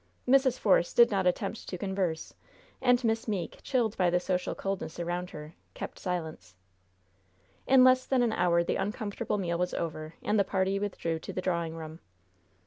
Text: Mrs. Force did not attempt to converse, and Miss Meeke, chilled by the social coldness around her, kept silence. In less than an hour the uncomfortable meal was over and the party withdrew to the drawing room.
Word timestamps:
Mrs. 0.27 0.57
Force 0.57 0.93
did 0.95 1.11
not 1.11 1.27
attempt 1.27 1.69
to 1.69 1.77
converse, 1.77 2.33
and 2.81 3.03
Miss 3.03 3.27
Meeke, 3.27 3.59
chilled 3.61 3.95
by 3.97 4.09
the 4.09 4.19
social 4.19 4.55
coldness 4.55 4.99
around 4.99 5.29
her, 5.29 5.53
kept 5.75 5.99
silence. 5.99 6.55
In 7.67 7.83
less 7.83 8.07
than 8.07 8.23
an 8.23 8.33
hour 8.33 8.63
the 8.63 8.77
uncomfortable 8.77 9.37
meal 9.37 9.59
was 9.59 9.75
over 9.75 10.15
and 10.23 10.39
the 10.39 10.43
party 10.43 10.79
withdrew 10.79 11.19
to 11.19 11.31
the 11.33 11.39
drawing 11.41 11.75
room. 11.75 11.99